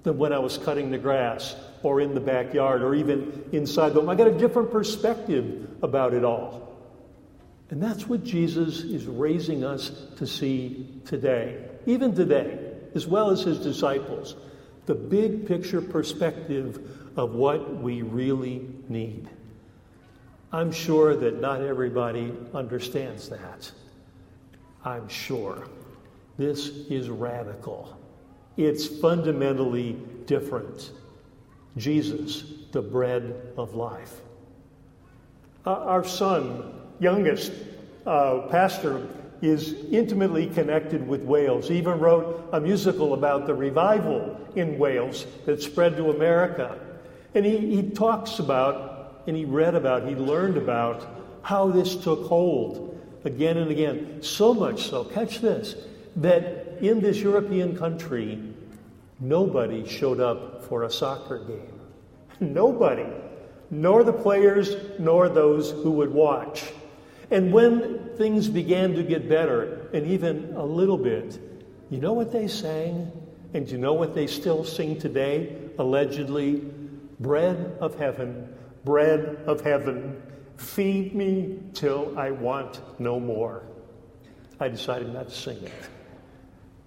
than 0.04 0.16
when 0.16 0.32
I 0.32 0.38
was 0.38 0.56
cutting 0.56 0.90
the 0.90 0.98
grass 0.98 1.56
or 1.82 2.00
in 2.00 2.14
the 2.14 2.20
backyard 2.20 2.82
or 2.82 2.94
even 2.94 3.44
inside 3.52 3.90
the 3.90 4.00
home. 4.00 4.08
I 4.08 4.14
got 4.14 4.28
a 4.28 4.38
different 4.38 4.70
perspective 4.70 5.68
about 5.82 6.14
it 6.14 6.24
all. 6.24 6.69
And 7.70 7.82
that's 7.82 8.06
what 8.06 8.24
Jesus 8.24 8.80
is 8.80 9.06
raising 9.06 9.64
us 9.64 9.90
to 10.16 10.26
see 10.26 11.00
today, 11.04 11.64
even 11.86 12.14
today 12.14 12.70
as 12.94 13.06
well 13.06 13.30
as 13.30 13.42
his 13.42 13.58
disciples, 13.58 14.34
the 14.86 14.94
big 14.94 15.46
picture 15.46 15.80
perspective 15.80 16.98
of 17.16 17.34
what 17.34 17.80
we 17.80 18.02
really 18.02 18.68
need. 18.88 19.28
I'm 20.52 20.72
sure 20.72 21.14
that 21.14 21.40
not 21.40 21.62
everybody 21.62 22.32
understands 22.52 23.28
that. 23.28 23.70
I'm 24.84 25.08
sure. 25.08 25.68
This 26.36 26.68
is 26.68 27.08
radical. 27.08 27.96
It's 28.56 28.86
fundamentally 28.86 29.92
different. 30.26 30.90
Jesus, 31.76 32.42
the 32.72 32.82
bread 32.82 33.52
of 33.56 33.74
life. 33.76 34.22
Our 35.64 36.02
son, 36.02 36.79
youngest 37.00 37.52
uh, 38.06 38.46
pastor, 38.50 39.08
is 39.42 39.74
intimately 39.90 40.46
connected 40.46 41.06
with 41.06 41.22
Wales. 41.22 41.70
Even 41.70 41.98
wrote 41.98 42.48
a 42.52 42.60
musical 42.60 43.14
about 43.14 43.46
the 43.46 43.54
revival 43.54 44.38
in 44.54 44.78
Wales 44.78 45.26
that 45.46 45.62
spread 45.62 45.96
to 45.96 46.10
America. 46.10 46.78
And 47.34 47.44
he, 47.44 47.76
he 47.76 47.90
talks 47.90 48.38
about, 48.38 49.22
and 49.26 49.36
he 49.36 49.44
read 49.44 49.74
about, 49.74 50.06
he 50.06 50.14
learned 50.14 50.56
about 50.56 51.06
how 51.42 51.70
this 51.70 51.96
took 51.96 52.26
hold 52.26 53.00
again 53.24 53.56
and 53.56 53.70
again. 53.70 54.22
So 54.22 54.52
much 54.52 54.88
so, 54.90 55.04
catch 55.04 55.40
this, 55.40 55.74
that 56.16 56.78
in 56.80 57.00
this 57.00 57.18
European 57.18 57.76
country, 57.76 58.42
nobody 59.20 59.86
showed 59.86 60.20
up 60.20 60.64
for 60.64 60.82
a 60.82 60.90
soccer 60.90 61.38
game. 61.38 61.80
Nobody. 62.40 63.06
Nor 63.70 64.02
the 64.02 64.12
players, 64.12 64.74
nor 64.98 65.28
those 65.28 65.70
who 65.70 65.92
would 65.92 66.12
watch. 66.12 66.64
And 67.30 67.52
when 67.52 68.10
things 68.16 68.48
began 68.48 68.94
to 68.94 69.02
get 69.02 69.28
better, 69.28 69.88
and 69.92 70.06
even 70.06 70.54
a 70.56 70.64
little 70.64 70.98
bit, 70.98 71.38
you 71.88 71.98
know 71.98 72.12
what 72.12 72.32
they 72.32 72.48
sang? 72.48 73.10
And 73.54 73.68
you 73.68 73.78
know 73.78 73.94
what 73.94 74.14
they 74.14 74.26
still 74.26 74.64
sing 74.64 74.98
today, 74.98 75.56
allegedly? 75.78 76.64
Bread 77.18 77.76
of 77.80 77.98
heaven, 77.98 78.48
bread 78.84 79.38
of 79.46 79.60
heaven, 79.60 80.22
feed 80.56 81.14
me 81.14 81.58
till 81.74 82.18
I 82.18 82.30
want 82.30 82.80
no 83.00 83.18
more. 83.18 83.64
I 84.58 84.68
decided 84.68 85.12
not 85.12 85.28
to 85.28 85.34
sing 85.34 85.58
it. 85.62 85.72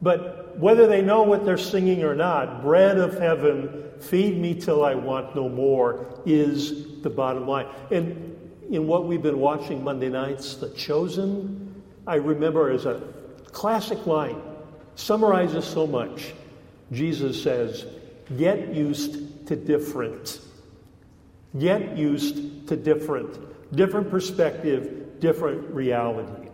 But 0.02 0.58
whether 0.60 0.86
they 0.86 1.02
know 1.02 1.24
what 1.24 1.46
they're 1.46 1.58
singing 1.58 2.04
or 2.04 2.14
not, 2.14 2.62
bread 2.62 2.98
of 2.98 3.18
heaven, 3.18 3.86
feed 4.00 4.38
me 4.38 4.54
till 4.54 4.84
I 4.84 4.96
want 4.96 5.36
no 5.36 5.48
more 5.48 6.22
is 6.26 7.02
the 7.02 7.10
bottom 7.10 7.48
line. 7.48 7.68
And 7.90 8.38
in 8.74 8.88
what 8.88 9.06
we've 9.06 9.22
been 9.22 9.39
watching 9.39 9.84
Monday 9.84 10.10
nights, 10.10 10.56
The 10.56 10.70
Chosen, 10.72 11.84
I 12.08 12.15
remember 12.15 12.72
as 12.72 12.88
a 12.88 13.01
classic 13.51 14.08
line, 14.08 14.42
summarizes 14.96 15.63
so 15.63 15.86
much. 15.86 16.34
Jesus 16.92 17.42
says, 17.42 17.86
Get 18.36 18.74
used 18.74 19.46
to 19.48 19.56
different. 19.56 20.39
Get 21.60 21.96
used 21.96 22.68
to 22.68 22.75
different. 22.75 23.39
Different 23.75 24.10
perspective, 24.10 25.20
different 25.20 25.70
reality. 25.70 26.50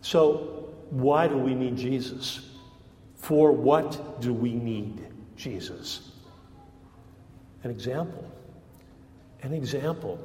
So, 0.00 0.74
why 0.90 1.28
do 1.28 1.38
we 1.38 1.54
need 1.54 1.76
Jesus? 1.76 2.50
For 3.14 3.52
what 3.52 4.20
do 4.20 4.34
we 4.34 4.54
need 4.54 5.06
Jesus? 5.36 6.10
An 7.62 7.70
example. 7.70 8.28
An 9.42 9.52
example. 9.52 10.18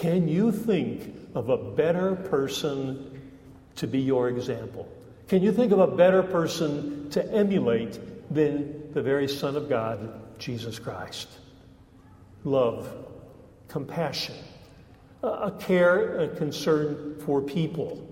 Can 0.00 0.28
you 0.28 0.52
think 0.52 1.14
of 1.34 1.48
a 1.48 1.56
better 1.56 2.16
person 2.16 3.32
to 3.76 3.86
be 3.86 3.98
your 3.98 4.28
example? 4.28 4.86
Can 5.26 5.42
you 5.42 5.50
think 5.52 5.72
of 5.72 5.78
a 5.78 5.86
better 5.86 6.22
person 6.22 7.08
to 7.10 7.32
emulate 7.32 7.98
than 8.30 8.92
the 8.92 9.00
very 9.00 9.26
Son 9.26 9.56
of 9.56 9.70
God, 9.70 10.38
Jesus 10.38 10.78
Christ? 10.78 11.28
Love, 12.44 12.86
compassion, 13.68 14.34
a 15.22 15.50
care, 15.58 16.20
a 16.20 16.28
concern 16.28 17.18
for 17.24 17.40
people, 17.40 18.06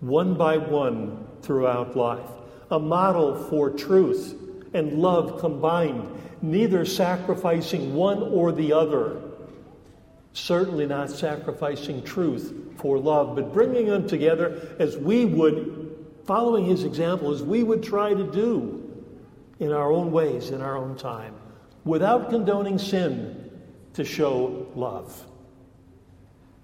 one 0.00 0.34
by 0.34 0.58
one 0.58 1.26
throughout 1.40 1.96
life, 1.96 2.30
a 2.70 2.78
model 2.78 3.34
for 3.48 3.70
truth 3.70 4.34
and 4.74 4.98
love 4.98 5.40
combined, 5.40 6.06
neither 6.42 6.84
sacrificing 6.84 7.94
one 7.94 8.22
or 8.22 8.52
the 8.52 8.74
other 8.74 9.29
Certainly 10.40 10.86
not 10.86 11.10
sacrificing 11.10 12.02
truth 12.02 12.54
for 12.76 12.98
love, 12.98 13.36
but 13.36 13.52
bringing 13.52 13.86
them 13.86 14.08
together 14.08 14.74
as 14.78 14.96
we 14.96 15.26
would, 15.26 16.06
following 16.24 16.64
his 16.64 16.84
example, 16.84 17.30
as 17.30 17.42
we 17.42 17.62
would 17.62 17.82
try 17.82 18.14
to 18.14 18.24
do 18.32 19.04
in 19.58 19.70
our 19.70 19.92
own 19.92 20.10
ways, 20.10 20.50
in 20.50 20.62
our 20.62 20.78
own 20.78 20.96
time, 20.96 21.34
without 21.84 22.30
condoning 22.30 22.78
sin 22.78 23.50
to 23.92 24.02
show 24.02 24.66
love. 24.74 25.26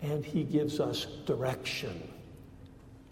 And 0.01 0.25
he 0.25 0.43
gives 0.43 0.81
us 0.81 1.05
direction. 1.27 2.03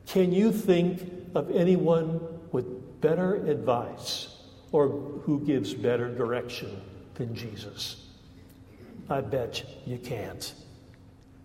Can 0.06 0.33
you 0.33 0.50
think 0.50 1.12
of 1.35 1.50
anyone 1.50 2.21
with 2.52 3.02
better 3.02 3.35
advice 3.47 4.35
or 4.73 4.88
who 4.88 5.44
gives 5.44 5.75
better 5.75 6.09
direction 6.14 6.80
than 7.16 7.35
Jesus? 7.35 8.13
I 9.08 9.20
bet 9.20 9.62
you 9.87 9.99
can't. 9.99 10.54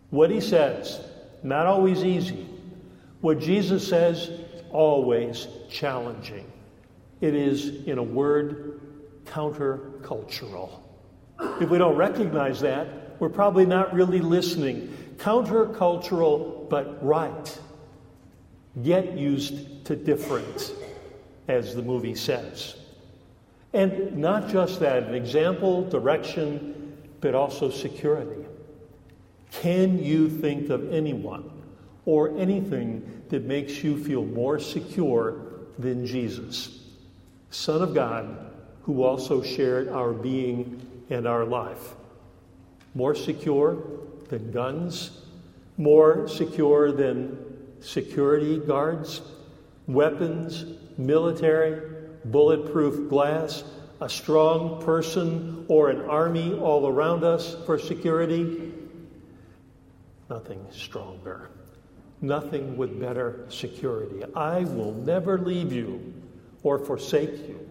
What 0.10 0.32
he 0.32 0.42
says, 0.42 1.02
not 1.44 1.66
always 1.66 2.04
easy. 2.04 2.48
What 3.22 3.40
Jesus 3.40 3.88
says, 3.88 4.32
always 4.72 5.48
challenging. 5.70 6.50
It 7.22 7.36
is, 7.36 7.86
in 7.86 7.98
a 7.98 8.04
word, 8.04 8.80
countercultural. 9.26 10.70
If 11.62 11.70
we 11.70 11.78
don't 11.78 11.96
recognize 11.96 12.62
that, 12.62 13.20
we're 13.20 13.30
probably 13.30 13.66
not 13.66 13.94
really 13.94 14.20
listening. 14.20 14.96
Countercultural, 15.18 16.70
but 16.70 17.04
right. 17.06 17.60
Get 18.82 19.18
used 19.18 19.86
to 19.86 19.96
different, 19.96 20.74
as 21.48 21.76
the 21.76 21.82
movie 21.82 22.16
says. 22.16 22.76
And 23.74 24.18
not 24.18 24.48
just 24.50 24.80
that, 24.80 25.04
an 25.04 25.14
example, 25.14 25.88
direction, 25.90 26.79
but 27.22 27.36
also 27.36 27.70
security. 27.70 28.46
Can 29.52 30.02
you 30.04 30.30
think 30.30 30.70
of 30.70 30.94
anyone 30.94 31.50
or 32.06 32.38
anything 32.38 33.24
that 33.30 33.44
makes 33.44 33.84
you 33.84 34.02
feel 34.04 34.26
more 34.26 34.60
secure 34.60 35.42
than 35.78 36.06
Jesus, 36.06 36.84
Son 37.50 37.82
of 37.82 37.94
God, 37.94 38.52
who 38.84 39.04
also 39.04 39.42
shared 39.42 39.90
our 39.90 40.14
being 40.14 40.82
and 41.10 41.28
our 41.28 41.46
life? 41.46 41.96
More 42.96 43.16
secure 43.16 43.84
than 44.30 44.52
guns, 44.52 45.12
more 45.78 46.28
secure 46.28 46.92
than 46.92 47.38
security 47.82 48.60
guards, 48.60 49.22
weapons, 49.88 50.66
military, 50.98 51.82
bulletproof 52.26 53.10
glass, 53.10 53.64
a 54.02 54.10
strong 54.10 54.82
person 54.82 55.66
or 55.68 55.90
an 55.90 56.02
army 56.02 56.54
all 56.54 56.88
around 56.88 57.24
us 57.24 57.56
for 57.66 57.78
security. 57.78 58.72
Nothing 60.30 60.66
stronger. 60.72 61.50
nothing 62.22 62.76
with 62.78 63.00
better 63.00 63.46
security. 63.50 64.24
I 64.36 64.60
will 64.66 64.94
never 64.94 65.38
leave 65.38 65.72
you 65.72 66.14
or 66.64 66.78
forsake 66.80 67.48
you. 67.48 67.68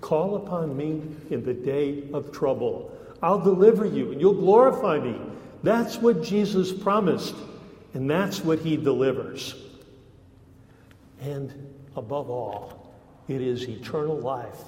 Call 0.00 0.36
upon 0.36 0.76
me 0.76 1.02
in 1.30 1.42
the 1.42 1.54
day 1.54 2.04
of 2.12 2.30
trouble. 2.30 2.92
I'll 3.22 3.40
deliver 3.40 3.86
you 3.86 4.12
and 4.12 4.20
you'll 4.20 4.34
glorify 4.34 4.98
me. 4.98 5.18
That's 5.62 5.96
what 5.96 6.22
Jesus 6.22 6.72
promised, 6.72 7.34
and 7.94 8.08
that's 8.08 8.44
what 8.44 8.58
he 8.58 8.76
delivers. 8.76 9.54
And 11.20 11.74
above 11.96 12.28
all, 12.28 12.94
it 13.26 13.40
is 13.40 13.66
eternal 13.68 14.18
life 14.18 14.60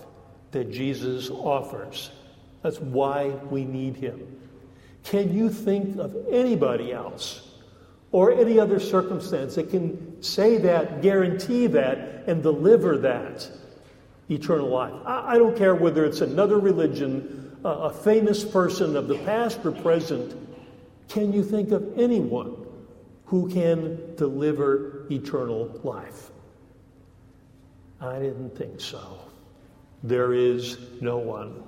that 0.50 0.70
Jesus 0.70 1.30
offers. 1.30 2.10
That's 2.62 2.80
why 2.80 3.28
we 3.50 3.64
need 3.64 3.96
him. 3.96 4.40
Can 5.04 5.34
you 5.34 5.48
think 5.48 5.98
of 5.98 6.16
anybody 6.30 6.92
else 6.92 7.48
or 8.12 8.32
any 8.32 8.58
other 8.58 8.80
circumstance 8.80 9.54
that 9.54 9.70
can 9.70 10.22
say 10.22 10.58
that, 10.58 11.02
guarantee 11.02 11.66
that, 11.68 12.24
and 12.26 12.42
deliver 12.42 12.98
that 12.98 13.48
eternal 14.28 14.68
life? 14.68 14.92
I, 15.06 15.34
I 15.34 15.38
don't 15.38 15.56
care 15.56 15.74
whether 15.74 16.04
it's 16.04 16.20
another 16.20 16.58
religion, 16.58 17.56
uh, 17.64 17.68
a 17.68 17.92
famous 17.92 18.44
person 18.44 18.96
of 18.96 19.08
the 19.08 19.18
past 19.18 19.64
or 19.64 19.72
present. 19.72 20.34
Can 21.08 21.32
you 21.32 21.42
think 21.42 21.70
of 21.70 21.98
anyone 21.98 22.66
who 23.26 23.48
can 23.48 24.14
deliver 24.16 25.06
eternal 25.10 25.80
life? 25.84 26.30
I 28.00 28.18
didn't 28.18 28.56
think 28.56 28.80
so. 28.80 29.18
There 30.02 30.32
is 30.32 30.78
no 31.00 31.18
one. 31.18 31.62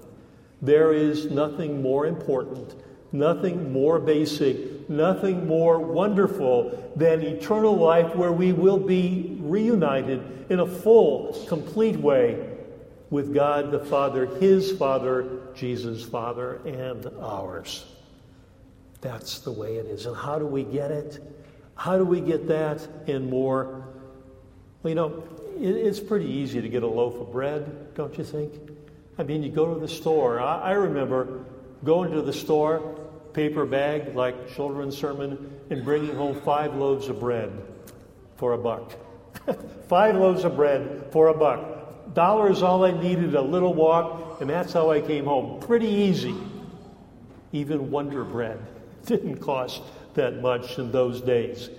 There 0.62 0.92
is 0.92 1.30
nothing 1.30 1.82
more 1.82 2.06
important, 2.06 2.74
nothing 3.12 3.72
more 3.72 3.98
basic, 3.98 4.88
nothing 4.90 5.46
more 5.46 5.78
wonderful 5.78 6.92
than 6.96 7.22
eternal 7.22 7.76
life 7.76 8.14
where 8.14 8.32
we 8.32 8.52
will 8.52 8.78
be 8.78 9.38
reunited 9.40 10.46
in 10.50 10.60
a 10.60 10.66
full, 10.66 11.44
complete 11.48 11.96
way 11.96 12.46
with 13.08 13.34
God 13.34 13.70
the 13.70 13.78
Father, 13.78 14.26
His 14.38 14.72
Father, 14.72 15.40
Jesus' 15.54 16.04
Father, 16.04 16.60
and 16.66 17.06
ours. 17.20 17.86
That's 19.00 19.40
the 19.40 19.52
way 19.52 19.76
it 19.76 19.86
is. 19.86 20.06
And 20.06 20.16
how 20.16 20.38
do 20.38 20.46
we 20.46 20.62
get 20.62 20.90
it? 20.90 21.18
How 21.74 21.96
do 21.96 22.04
we 22.04 22.20
get 22.20 22.46
that 22.48 22.86
and 23.06 23.30
more? 23.30 23.88
Well, 24.82 24.90
you 24.90 24.94
know, 24.94 25.24
it's 25.60 26.00
pretty 26.00 26.26
easy 26.26 26.60
to 26.60 26.68
get 26.68 26.82
a 26.82 26.86
loaf 26.86 27.14
of 27.20 27.32
bread, 27.32 27.94
don't 27.94 28.16
you 28.16 28.24
think? 28.24 28.52
I 29.18 29.22
mean, 29.22 29.42
you 29.42 29.50
go 29.50 29.74
to 29.74 29.80
the 29.80 29.88
store. 29.88 30.40
I, 30.40 30.60
I 30.60 30.70
remember 30.72 31.44
going 31.84 32.12
to 32.12 32.22
the 32.22 32.32
store, 32.32 32.98
paper 33.32 33.66
bag 33.66 34.14
like 34.14 34.54
children's 34.54 34.96
sermon, 34.96 35.60
and 35.70 35.84
bringing 35.84 36.14
home 36.14 36.40
five 36.40 36.74
loaves 36.74 37.08
of 37.08 37.20
bread 37.20 37.52
for 38.36 38.54
a 38.54 38.58
buck. 38.58 38.92
five 39.88 40.16
loaves 40.16 40.44
of 40.44 40.56
bread 40.56 41.08
for 41.12 41.28
a 41.28 41.34
buck. 41.34 42.14
Dollar 42.14 42.50
is 42.50 42.62
all 42.62 42.84
I 42.84 42.90
needed, 42.90 43.34
a 43.34 43.42
little 43.42 43.74
walk, 43.74 44.40
and 44.40 44.50
that's 44.50 44.72
how 44.72 44.90
I 44.90 45.00
came 45.00 45.26
home. 45.26 45.60
Pretty 45.60 45.88
easy. 45.88 46.34
Even 47.52 47.90
Wonder 47.90 48.24
Bread 48.24 48.58
didn't 49.06 49.36
cost 49.36 49.82
that 50.14 50.40
much 50.40 50.78
in 50.78 50.90
those 50.90 51.20
days. 51.20 51.70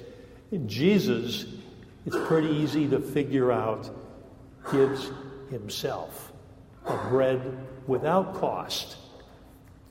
Jesus 0.65 1.45
it's 2.05 2.17
pretty 2.27 2.49
easy 2.49 2.87
to 2.89 2.99
figure 2.99 3.51
out, 3.51 3.89
gives 4.71 5.11
himself 5.49 6.31
a 6.85 6.97
bread 7.09 7.67
without 7.87 8.35
cost. 8.35 8.97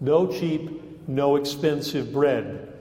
No 0.00 0.26
cheap, 0.26 1.08
no 1.08 1.36
expensive 1.36 2.12
bread. 2.12 2.72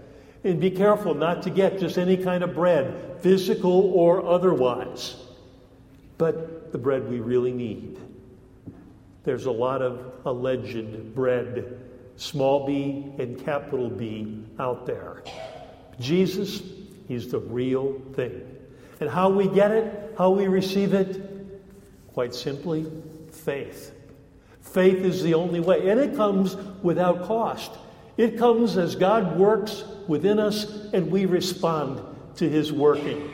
And 0.44 0.60
be 0.60 0.72
careful 0.72 1.14
not 1.14 1.44
to 1.44 1.50
get 1.50 1.80
just 1.80 1.98
any 1.98 2.18
kind 2.18 2.44
of 2.44 2.56
bread, 2.56 3.18
physical 3.22 3.92
or 3.94 4.26
otherwise, 4.26 5.16
but 6.18 6.72
the 6.72 6.78
bread 6.78 7.10
we 7.10 7.20
really 7.20 7.52
need. 7.52 7.98
There's 9.26 9.46
a 9.46 9.52
lot 9.52 9.82
of 9.82 10.13
alleged 10.26 11.13
bread, 11.13 11.78
small 12.15 12.65
b 12.65 13.13
and 13.20 13.44
capital 13.44 13.89
B, 13.89 14.44
out 14.60 14.86
there. 14.86 15.24
Jesus, 16.00 16.63
he's 17.08 17.30
the 17.30 17.39
real 17.39 18.02
thing. 18.13 18.59
And 19.00 19.10
how 19.10 19.30
we 19.30 19.48
get 19.48 19.72
it, 19.72 20.16
how 20.18 20.32
we 20.32 20.48
receive 20.48 20.94
it, 20.94 21.22
quite 22.14 22.36
simply, 22.36 22.86
faith. 23.32 23.94
Faith 24.62 25.04
is 25.04 25.24
the 25.24 25.34
only 25.34 25.60
way, 25.60 25.90
and 25.90 26.00
it 26.00 26.16
comes 26.16 26.56
without 26.84 27.24
cost. 27.26 27.72
It 28.18 28.38
comes 28.38 28.76
as 28.76 28.96
God 28.96 29.40
works 29.40 29.86
within 30.10 30.40
us 30.40 30.66
and 30.92 31.10
we 31.10 31.26
respond 31.26 32.02
to 32.36 32.50
his 32.50 32.70
working. 32.70 33.32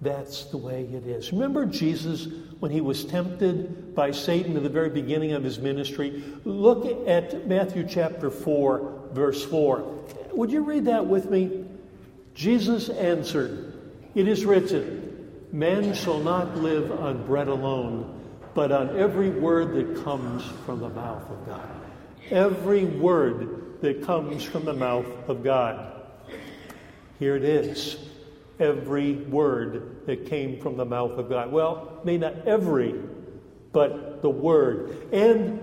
That's 0.00 0.44
the 0.44 0.58
way 0.58 0.84
it 0.84 1.04
is. 1.06 1.32
Remember 1.32 1.66
Jesus 1.66 2.28
when 2.60 2.70
he 2.70 2.80
was 2.80 3.04
tempted 3.04 3.92
by 3.94 4.12
Satan 4.12 4.56
at 4.56 4.62
the 4.62 4.68
very 4.68 4.90
beginning 4.90 5.32
of 5.32 5.42
his 5.42 5.58
ministry? 5.58 6.22
Look 6.44 7.08
at 7.08 7.48
Matthew 7.48 7.84
chapter 7.88 8.30
4, 8.30 9.08
verse 9.12 9.44
4. 9.44 9.78
Would 10.32 10.52
you 10.52 10.62
read 10.62 10.84
that 10.84 11.06
with 11.06 11.28
me? 11.28 11.64
Jesus 12.34 12.88
answered, 12.88 13.73
it 14.14 14.28
is 14.28 14.44
written, 14.44 15.48
Man 15.52 15.94
shall 15.94 16.18
not 16.18 16.56
live 16.56 16.90
on 16.90 17.26
bread 17.26 17.48
alone, 17.48 18.20
but 18.54 18.72
on 18.72 18.98
every 18.98 19.30
word 19.30 19.74
that 19.74 20.04
comes 20.04 20.44
from 20.64 20.80
the 20.80 20.88
mouth 20.88 21.28
of 21.30 21.46
God. 21.46 21.68
Every 22.30 22.84
word 22.84 23.80
that 23.80 24.02
comes 24.04 24.44
from 24.44 24.64
the 24.64 24.72
mouth 24.72 25.06
of 25.28 25.44
God. 25.44 26.02
Here 27.18 27.36
it 27.36 27.44
is. 27.44 27.98
Every 28.58 29.14
word 29.14 30.06
that 30.06 30.26
came 30.26 30.60
from 30.60 30.76
the 30.76 30.84
mouth 30.84 31.12
of 31.12 31.28
God. 31.28 31.52
Well, 31.52 32.00
may 32.04 32.18
not 32.18 32.46
every, 32.46 32.94
but 33.72 34.22
the 34.22 34.30
word. 34.30 35.08
And 35.12 35.60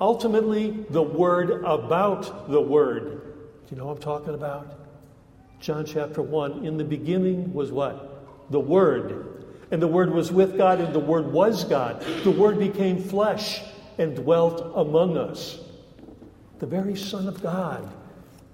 ultimately, 0.00 0.70
the 0.90 1.02
word 1.02 1.64
about 1.64 2.50
the 2.50 2.60
word. 2.60 3.22
Do 3.66 3.74
you 3.74 3.76
know 3.76 3.86
what 3.86 3.96
I'm 3.96 4.02
talking 4.02 4.34
about? 4.34 4.83
John 5.60 5.84
chapter 5.84 6.22
1 6.22 6.64
In 6.64 6.76
the 6.76 6.84
beginning 6.84 7.52
was 7.52 7.72
what? 7.72 8.50
The 8.50 8.60
Word. 8.60 9.44
And 9.70 9.80
the 9.80 9.88
Word 9.88 10.12
was 10.12 10.30
with 10.30 10.56
God, 10.56 10.80
and 10.80 10.94
the 10.94 11.00
Word 11.00 11.32
was 11.32 11.64
God. 11.64 12.02
The 12.22 12.30
Word 12.30 12.58
became 12.58 13.02
flesh 13.02 13.62
and 13.98 14.14
dwelt 14.14 14.72
among 14.76 15.16
us. 15.16 15.58
The 16.58 16.66
very 16.66 16.96
Son 16.96 17.26
of 17.26 17.42
God, 17.42 17.90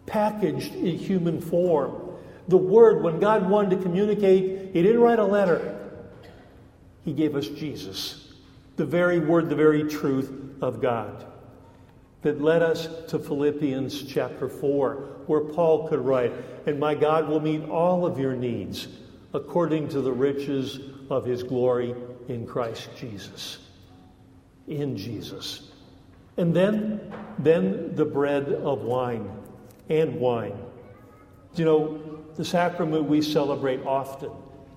packaged 0.07 0.75
in 0.75 0.97
human 0.97 1.41
form. 1.41 2.17
The 2.49 2.57
Word, 2.57 3.03
when 3.03 3.21
God 3.21 3.49
wanted 3.49 3.77
to 3.77 3.83
communicate, 3.83 4.73
He 4.73 4.83
didn't 4.83 5.01
write 5.01 5.19
a 5.19 5.25
letter, 5.25 5.79
He 7.05 7.13
gave 7.13 7.37
us 7.37 7.49
Jesus, 7.49 8.33
the 8.77 8.87
very 8.87 9.19
Word, 9.19 9.49
the 9.49 9.57
very 9.57 9.85
truth 9.85 10.33
of 10.63 10.81
God 10.81 11.27
that 12.23 12.41
led 12.41 12.63
us 12.63 12.89
to 13.09 13.19
Philippians 13.19 14.05
chapter 14.05 14.49
4, 14.49 14.95
where 15.27 15.41
Paul 15.41 15.89
could 15.89 16.01
write, 16.01 16.33
And 16.67 16.79
my 16.79 16.95
God 16.95 17.29
will 17.29 17.41
meet 17.41 17.69
all 17.69 18.05
of 18.05 18.19
your 18.19 18.35
needs 18.35 18.89
according 19.33 19.89
to 19.89 20.01
the 20.01 20.13
riches 20.13 20.81
of 21.09 21.25
his 21.25 21.43
glory 21.43 21.95
in 22.29 22.47
Christ 22.47 22.91
Jesus. 22.97 23.59
In 24.67 24.97
Jesus. 24.97 25.71
And 26.37 26.55
then, 26.55 27.13
then 27.39 27.95
the 27.95 28.05
bread 28.05 28.49
of 28.49 28.83
wine 28.83 29.31
and 29.89 30.17
wine. 30.17 30.59
You 31.55 31.65
know, 31.65 32.23
the 32.37 32.45
sacrament 32.45 33.05
we 33.05 33.23
celebrate 33.23 33.85
often. 33.85 34.31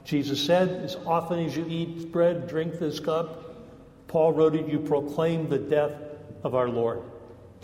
Jesus 0.03 0.43
said, 0.43 0.69
As 0.83 0.95
often 1.05 1.39
as 1.39 1.55
you 1.55 1.65
eat 1.67 2.11
bread, 2.11 2.47
drink 2.47 2.79
this 2.79 2.99
cup, 2.99 4.07
Paul 4.07 4.33
wrote 4.33 4.55
it, 4.55 4.67
you 4.67 4.79
proclaim 4.79 5.49
the 5.49 5.59
death 5.59 5.93
of 6.43 6.55
our 6.55 6.69
Lord. 6.69 7.03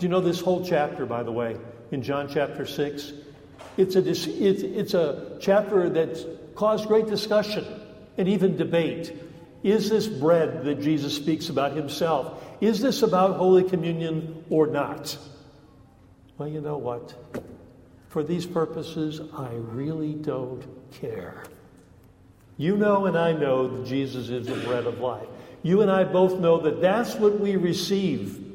Do 0.00 0.06
you 0.06 0.10
know 0.10 0.22
this 0.22 0.40
whole 0.40 0.64
chapter, 0.64 1.04
by 1.04 1.22
the 1.22 1.30
way, 1.30 1.58
in 1.90 2.00
John 2.00 2.26
chapter 2.26 2.64
6? 2.64 3.12
It's 3.76 3.96
a, 3.96 4.08
it's, 4.08 4.26
it's 4.26 4.94
a 4.94 5.36
chapter 5.42 5.90
that's 5.90 6.24
caused 6.54 6.88
great 6.88 7.06
discussion 7.06 7.66
and 8.16 8.26
even 8.26 8.56
debate. 8.56 9.14
Is 9.62 9.90
this 9.90 10.06
bread 10.06 10.64
that 10.64 10.80
Jesus 10.80 11.14
speaks 11.14 11.50
about 11.50 11.76
himself? 11.76 12.42
Is 12.62 12.80
this 12.80 13.02
about 13.02 13.36
Holy 13.36 13.62
Communion 13.62 14.42
or 14.48 14.66
not? 14.66 15.18
Well, 16.38 16.48
you 16.48 16.62
know 16.62 16.78
what? 16.78 17.14
For 18.08 18.22
these 18.22 18.46
purposes, 18.46 19.20
I 19.36 19.50
really 19.52 20.14
don't 20.14 20.66
care. 20.92 21.44
You 22.56 22.78
know, 22.78 23.04
and 23.04 23.18
I 23.18 23.32
know 23.32 23.68
that 23.68 23.86
Jesus 23.86 24.30
is 24.30 24.46
the 24.46 24.56
bread 24.66 24.86
of 24.86 24.98
life. 25.00 25.28
You 25.62 25.82
and 25.82 25.90
I 25.90 26.04
both 26.04 26.40
know 26.40 26.58
that 26.60 26.80
that's 26.80 27.16
what 27.16 27.38
we 27.38 27.56
receive 27.56 28.49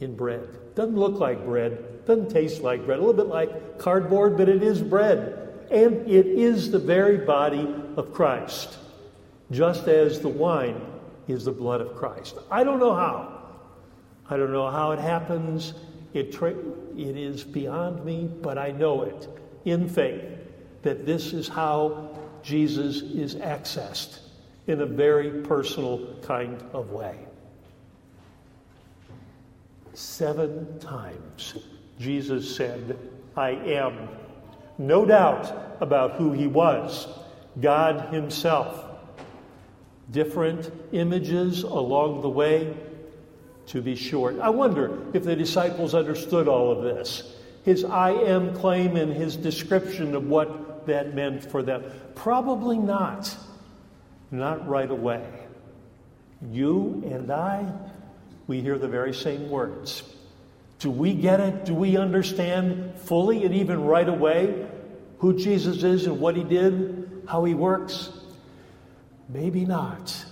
in 0.00 0.14
bread. 0.14 0.48
Doesn't 0.74 0.96
look 0.96 1.18
like 1.18 1.44
bread, 1.44 2.04
doesn't 2.06 2.30
taste 2.30 2.62
like 2.62 2.84
bread, 2.86 2.98
a 2.98 3.00
little 3.00 3.14
bit 3.14 3.26
like 3.26 3.78
cardboard, 3.78 4.36
but 4.36 4.48
it 4.48 4.62
is 4.62 4.80
bread. 4.80 5.66
And 5.70 6.08
it 6.08 6.26
is 6.26 6.70
the 6.70 6.78
very 6.78 7.18
body 7.18 7.68
of 7.96 8.12
Christ, 8.12 8.78
just 9.50 9.86
as 9.88 10.20
the 10.20 10.28
wine 10.28 10.80
is 11.26 11.44
the 11.44 11.52
blood 11.52 11.80
of 11.80 11.94
Christ. 11.94 12.36
I 12.50 12.64
don't 12.64 12.78
know 12.78 12.94
how. 12.94 13.42
I 14.30 14.36
don't 14.36 14.52
know 14.52 14.70
how 14.70 14.92
it 14.92 14.98
happens. 14.98 15.74
It, 16.14 16.32
tra- 16.32 16.54
it 16.96 17.16
is 17.16 17.44
beyond 17.44 18.04
me, 18.04 18.30
but 18.42 18.56
I 18.56 18.70
know 18.70 19.02
it 19.02 19.28
in 19.64 19.88
faith 19.88 20.24
that 20.82 21.04
this 21.04 21.32
is 21.32 21.48
how 21.48 22.16
Jesus 22.42 23.02
is 23.02 23.34
accessed 23.34 24.20
in 24.66 24.80
a 24.80 24.86
very 24.86 25.42
personal 25.42 26.14
kind 26.22 26.62
of 26.72 26.90
way. 26.90 27.18
Seven 29.98 30.78
times 30.78 31.54
Jesus 31.98 32.54
said, 32.54 32.96
I 33.36 33.50
am. 33.50 34.08
No 34.78 35.04
doubt 35.04 35.52
about 35.80 36.12
who 36.12 36.30
he 36.30 36.46
was 36.46 37.08
God 37.60 38.14
Himself. 38.14 38.84
Different 40.12 40.70
images 40.92 41.64
along 41.64 42.20
the 42.20 42.28
way, 42.28 42.76
to 43.66 43.82
be 43.82 43.96
short. 43.96 44.38
I 44.38 44.50
wonder 44.50 45.02
if 45.14 45.24
the 45.24 45.34
disciples 45.34 45.96
understood 45.96 46.46
all 46.46 46.70
of 46.70 46.84
this. 46.84 47.34
His 47.64 47.84
I 47.84 48.12
am 48.12 48.54
claim 48.54 48.94
and 48.94 49.12
his 49.12 49.34
description 49.34 50.14
of 50.14 50.28
what 50.28 50.86
that 50.86 51.16
meant 51.16 51.44
for 51.50 51.64
them. 51.64 51.82
Probably 52.14 52.78
not. 52.78 53.36
Not 54.30 54.66
right 54.68 54.92
away. 54.92 55.26
You 56.52 57.02
and 57.04 57.32
I, 57.32 57.66
we 58.48 58.62
hear 58.62 58.78
the 58.78 58.88
very 58.88 59.14
same 59.14 59.48
words. 59.48 60.02
Do 60.80 60.90
we 60.90 61.14
get 61.14 61.38
it? 61.38 61.66
Do 61.66 61.74
we 61.74 61.96
understand 61.96 62.94
fully 62.96 63.44
and 63.44 63.54
even 63.54 63.84
right 63.84 64.08
away 64.08 64.66
who 65.18 65.36
Jesus 65.36 65.82
is 65.82 66.06
and 66.06 66.18
what 66.18 66.34
he 66.34 66.44
did, 66.44 67.24
how 67.28 67.44
he 67.44 67.54
works? 67.54 68.10
Maybe 69.28 69.64
not. 69.64 70.24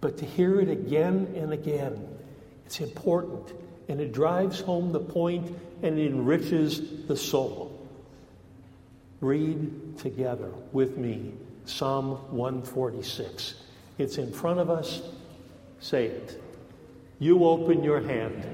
But 0.00 0.18
to 0.18 0.26
hear 0.26 0.60
it 0.60 0.68
again 0.68 1.32
and 1.36 1.52
again, 1.52 2.06
it's 2.66 2.80
important 2.80 3.52
and 3.88 4.00
it 4.00 4.12
drives 4.12 4.60
home 4.60 4.92
the 4.92 5.00
point 5.00 5.56
and 5.82 5.98
it 5.98 6.06
enriches 6.08 7.06
the 7.06 7.16
soul. 7.16 7.74
Read 9.20 9.98
together 9.98 10.50
with 10.72 10.98
me 10.98 11.32
Psalm 11.64 12.10
146. 12.30 13.54
It's 13.96 14.18
in 14.18 14.32
front 14.32 14.60
of 14.60 14.70
us. 14.70 15.00
Say 15.80 16.06
it. 16.06 16.42
You 17.18 17.44
open 17.44 17.82
your 17.82 18.00
hand 18.00 18.44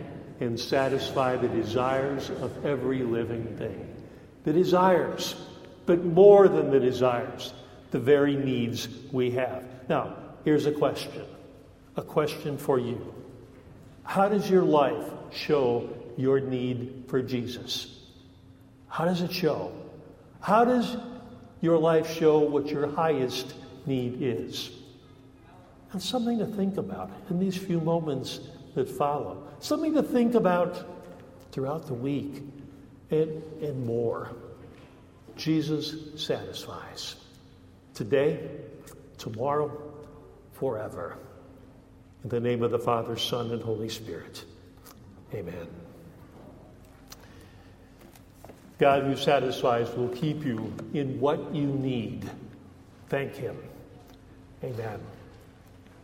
and 0.41 0.59
satisfy 0.59 1.37
the 1.37 1.49
desires 1.49 2.31
of 2.31 2.65
every 2.65 3.03
living 3.03 3.57
thing. 3.57 3.95
The 4.45 4.53
desires, 4.53 5.35
but 5.87 6.05
more 6.05 6.49
than 6.49 6.71
the 6.71 6.81
desires, 6.81 7.53
the 7.91 7.99
very 7.99 8.37
needs 8.37 8.89
we 9.13 9.31
have. 9.33 9.65
Now, 9.89 10.17
here's 10.45 10.67
a 10.67 10.73
question 10.73 11.23
a 11.97 12.03
question 12.03 12.59
for 12.59 12.79
you. 12.79 13.15
How 14.03 14.29
does 14.29 14.51
your 14.51 14.65
life 14.65 15.13
show 15.33 15.89
your 16.17 16.41
need 16.41 17.05
for 17.09 17.23
Jesus? 17.23 18.01
How 18.89 19.05
does 19.05 19.23
it 19.23 19.33
show? 19.33 19.73
How 20.41 20.65
does 20.65 20.97
your 21.61 21.79
life 21.79 22.11
show 22.11 22.41
what 22.41 22.67
your 22.67 22.89
highest 22.89 23.55
need 23.87 24.19
is? 24.21 24.71
And 25.93 26.03
something 26.03 26.39
to 26.39 26.47
think 26.47 26.77
about 26.77 27.11
in 27.31 27.39
these 27.39 27.57
few 27.57 27.81
moments 27.81 28.41
that 28.75 28.89
follow. 28.89 29.47
Something 29.61 29.95
to 29.95 30.03
think 30.03 30.35
about 30.35 30.85
throughout 31.53 31.87
the 31.87 31.95
week 31.95 32.43
and, 33.11 33.43
and 33.63 33.87
more. 33.87 34.31
Jesus 35.37 35.95
satisfies. 36.17 37.17
Today, 37.95 38.49
tomorrow, 39.19 39.93
forever. 40.53 41.17
In 42.23 42.31
the 42.31 42.41
name 42.41 42.63
of 42.63 42.71
the 42.71 42.79
Father, 42.79 43.17
Son, 43.17 43.51
and 43.51 43.63
Holy 43.63 43.89
Spirit. 43.89 44.45
Amen. 45.33 45.69
God 48.79 49.05
who 49.05 49.17
satisfies 49.17 49.95
will 49.95 50.09
keep 50.09 50.45
you 50.45 50.73
in 50.93 51.21
what 51.21 51.55
you 51.55 51.67
need. 51.67 52.29
Thank 53.09 53.35
Him. 53.35 53.57
Amen. 54.63 55.01